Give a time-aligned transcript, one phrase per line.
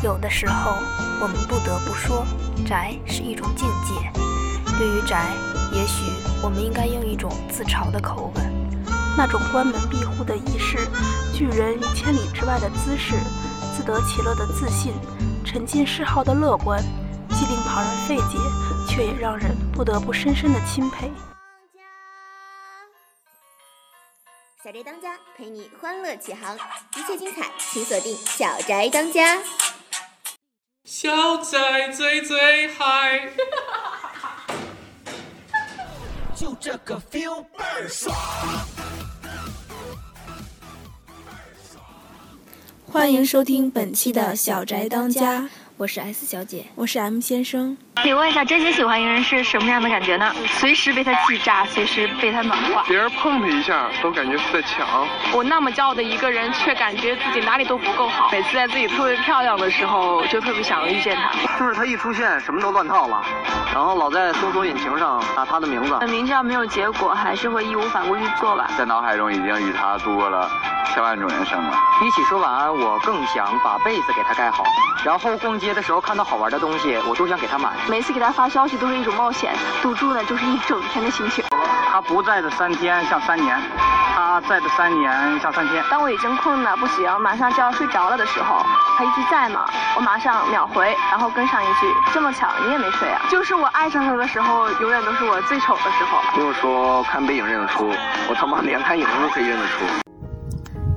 [0.00, 0.76] 有的时候，
[1.20, 2.24] 我们不得不说，
[2.64, 3.94] 宅是一种境界。
[4.78, 5.26] 对于宅，
[5.72, 6.04] 也许
[6.40, 8.44] 我们应该用一种自嘲的口吻，
[9.16, 10.78] 那种关门闭户的仪式，
[11.34, 13.16] 拒人于千里之外的姿势，
[13.76, 14.92] 自得其乐的自信，
[15.44, 16.80] 沉浸嗜好的乐观，
[17.30, 18.38] 既令旁人费解，
[18.88, 21.10] 却也让人不得不深深的钦佩。
[24.62, 26.54] 小宅当家陪你欢乐启航，
[26.96, 29.36] 一切精彩，请锁定《小宅当家》。
[30.90, 33.28] 小宅最最嗨，
[36.34, 38.16] 就这个 feel 倍儿爽。
[42.90, 47.76] 欢迎收听本期的小宅当家，我是 S 小姐，我是 M 先生。
[48.02, 50.34] 请问一下，真心喜欢一个人是什么样的感觉呢？
[50.58, 52.82] 随时被他气炸，随时被他暖化。
[52.88, 55.06] 别人碰他一下，都感觉是在抢。
[55.32, 58.28] 我那么骄傲的一个人，却感觉自己哪里都不够好。
[58.32, 61.56] 每次在自己特别漂亮的时候，就特别想遇见他。
[61.60, 63.24] 就是他一出现，什么都乱套了，
[63.78, 65.96] 然后老在搜索引擎上打他的名字。
[66.08, 68.68] 明知道没有结果，还是会义无反顾去做吧。
[68.76, 70.50] 在脑海中已经与他度过了
[70.92, 71.78] 千万种人生了。
[72.00, 74.64] 比起说晚安，我更想把被子给他盖好。
[75.04, 77.70] 然后逛街的时候看到好玩的东西，我都想给他买。
[77.88, 81.44] 每次给他发消息都是一种冒险，赌注呢就是一整天的心情。
[81.88, 83.62] 他不在的三天像三年，
[84.40, 85.82] 他在的三年像三天。
[85.90, 88.64] 当我已经困得不行，马上就要睡着了的时候，
[88.96, 89.64] 他一句在吗？
[89.96, 93.20] 我马上秒回，然后跟上一句这么巧你也没睡啊？
[93.28, 96.20] 就是我爱上他的时候，永远都是我最丑的时候。
[96.34, 97.88] 不用说看背影认得出，
[98.28, 99.84] 我他妈连看影子都可以认得出。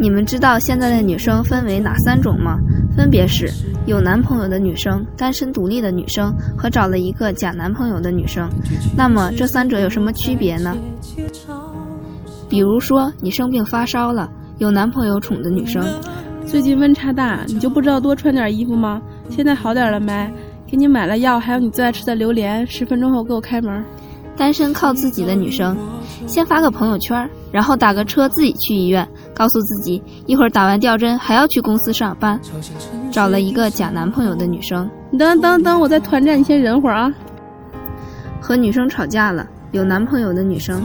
[0.00, 2.58] 你们知道现在的女生分为哪三种吗？
[2.96, 3.48] 分别是
[3.86, 8.48] 有男朋友的女生、单身独立的女生和找了一个假男朋友的女生。
[8.96, 10.76] 那么这三者有什么区别呢？
[12.48, 15.84] 比如说你生病发烧了，有男朋友宠的女生，
[16.46, 19.00] 最近温差大，你就不知道多穿点衣服吗？
[19.28, 20.32] 现在好点了没？
[20.66, 23.84] 给你买了药，还有你最爱吃的榴莲，十分钟后给我开门。
[24.36, 25.76] 单身靠自己的女生，
[26.26, 32.38] 先发个朋友圈，然后打个车自己去医院，告诉自己一会儿打完吊针还要去公司上班。
[33.10, 37.12] 找了一个假男朋友的女生，你等等等，我在团战，你先忍会儿啊。
[38.40, 40.82] 和女生吵架了，有男朋友的女生，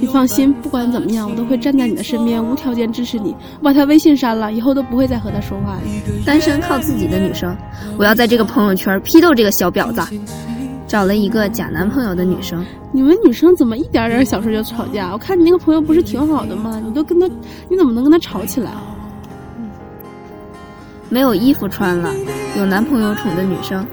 [0.00, 3.36] 你放心，不管怎么样，我都会站在你的身边，无条件支持你。
[3.60, 5.82] 我把他微信删了，以后都不会再和他说话了。
[6.24, 7.54] 单身靠自己的女生，
[7.98, 10.00] 我要在这个朋友圈批斗这个小婊子。
[10.86, 15.10] 找了一个假男朋友的女生，你们女生怎么一点点小事就吵架？
[15.12, 16.80] 我看你那个朋友不是挺好的吗？
[16.84, 17.26] 你都跟他，
[17.68, 18.70] 你怎么能跟他吵起来？
[21.08, 22.12] 没有衣服穿了，
[22.56, 23.84] 有男朋友宠的女生，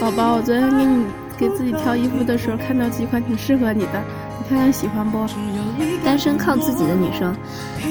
[0.00, 1.04] 宝宝，我昨天给你
[1.38, 4.02] 给自己挑衣服的时候，看到几款挺适合你的，
[4.38, 5.26] 你看看喜欢不？
[6.04, 7.34] 单身靠自己的女生，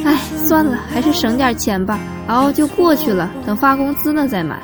[0.04, 4.58] 哎，算了，还是省点钱吧，熬就过去了，等发工资了再买。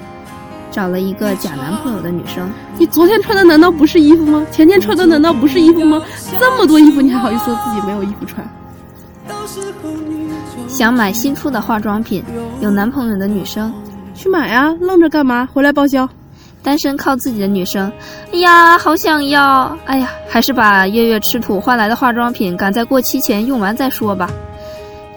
[0.71, 4.45] 找了一个假男朋友的女生，你昨天穿的难道不是衣服吗？
[4.51, 6.01] 前天穿的难道不是衣服吗？
[6.39, 8.49] 这么多衣服，你还好意思说自己没有衣服穿？
[10.69, 12.23] 想买新出的化妆品，
[12.61, 13.73] 有男朋友的女生，
[14.15, 14.73] 去买啊！
[14.79, 15.45] 愣着干嘛？
[15.53, 16.07] 回来报销。
[16.63, 17.91] 单身靠自己的女生，
[18.31, 19.75] 哎呀，好想要！
[19.85, 24.29] 哎呀，还是把月月吃土换来的化妆品赶在过期前用完再说吧。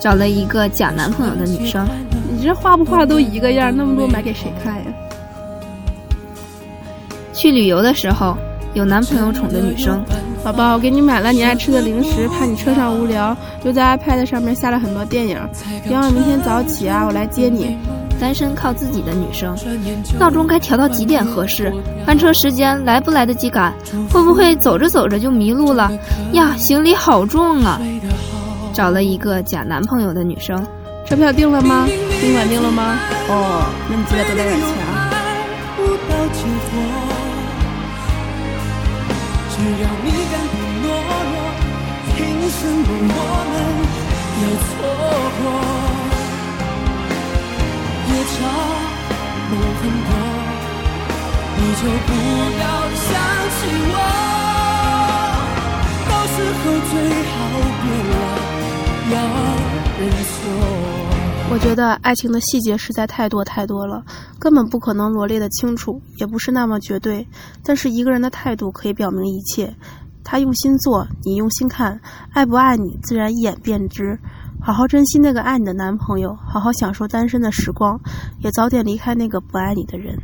[0.01, 1.87] 找了一个假男朋友的女生，
[2.31, 4.85] 你这画不画都一个样，那么多买给谁看呀？
[7.33, 8.37] 去旅游的时候，
[8.75, 10.05] 有男朋友宠的女生，
[10.43, 15.39] 宝宝，我给你买了你爱吃的零食，怕你车上无聊，又在 iPad 上面下了很多电影。
[15.87, 17.77] 别忘了明天早起啊，我来接你。
[18.21, 19.57] 单身靠自己的女生，
[20.19, 21.73] 闹钟该调到几点合适？
[22.07, 23.73] 班车时间来不来得及赶？
[24.11, 25.91] 会不会走着走着就迷路了？
[26.33, 27.81] 呀，行李好重啊！
[28.73, 30.65] 找了一个假男朋友的女生，
[31.07, 31.87] 车票订了吗？
[32.21, 32.97] 宾馆订了吗？
[33.29, 35.11] 哦，那你记得多带点钱啊。
[39.51, 40.87] 只要你敢不懦
[41.31, 41.37] 弱，
[42.17, 42.19] 凭
[42.51, 43.19] 什么我
[43.51, 43.55] 们
[44.43, 44.73] 要错
[45.39, 45.74] 过？
[51.57, 52.11] 你就不
[52.61, 52.65] 要
[52.95, 53.11] 想
[53.55, 53.59] 起
[53.91, 53.97] 我。
[56.09, 56.93] 到时候最
[57.31, 57.33] 好
[57.83, 58.15] 别老
[59.13, 59.17] 要
[60.01, 60.35] 认错。
[61.51, 64.03] 我觉得爱情的细节实在太多太多了，
[64.39, 67.27] 根本不可能罗列的清楚，也不是那么绝对。
[67.63, 69.77] 但是一个人的态度可以表明一切，
[70.25, 72.01] 他用心做，你用心看，
[72.33, 74.19] 爱不爱你自然一眼便知。
[74.67, 78.01] 好好珍惜那个爱你的男朋友，好好享受单身的时光，
[78.39, 80.19] 也早点离开那个不爱你的人。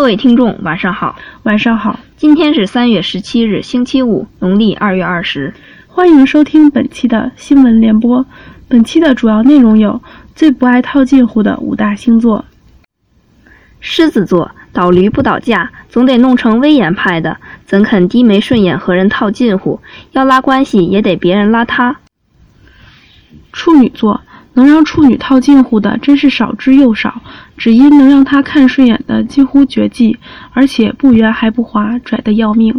[0.00, 2.00] 各位听众，晚上好，晚上好。
[2.16, 5.52] 今天是三月十七日，星期五，农历二月二十。
[5.88, 8.24] 欢迎收听本期的新闻联播。
[8.66, 10.00] 本期的主要内容有：
[10.34, 12.46] 最不爱套近乎的五大星座。
[13.80, 17.36] 狮子座，倒驴不倒架，总得弄成威严派的，
[17.66, 19.82] 怎肯低眉顺眼和人套近乎？
[20.12, 21.98] 要拉关系也得别人拉他。
[23.52, 24.22] 处女座。
[24.54, 27.22] 能让处女套近乎的真是少之又少，
[27.56, 30.18] 只因能让他看顺眼的几乎绝迹，
[30.52, 32.78] 而且不圆还不滑，拽得要命。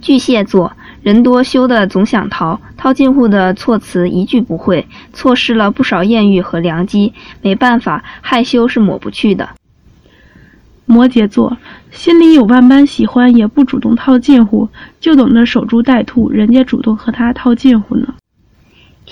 [0.00, 0.72] 巨蟹座
[1.02, 7.12] 人多羞的总想逃，套近乎的措辞一句不会，错失了不少艳遇和良机。
[7.40, 9.48] 没办法，害羞是抹不去的。
[10.86, 11.56] 摩羯座
[11.90, 14.68] 心里有万般喜欢，也不主动套近乎，
[15.00, 18.14] 就等着守株待兔，人家主动和他套近乎呢。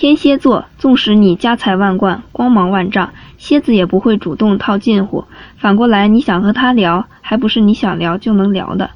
[0.01, 5.27] 天蝎座，纵使你家财万贯、光芒万丈，蝎子也不会主动套近乎。
[5.59, 8.93] 反过来，你想和他聊，还不是你想聊就能聊的。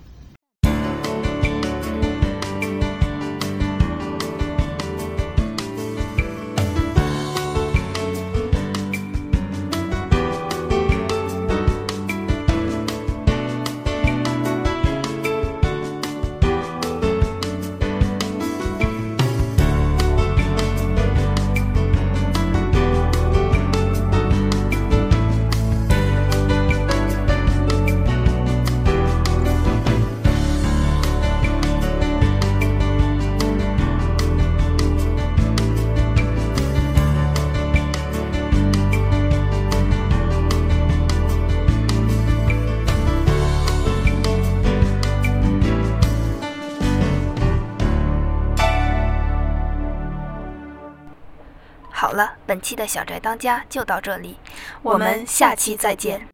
[52.15, 54.39] 了，本期的小宅当家就到这里，
[54.83, 56.34] 我们下期再见。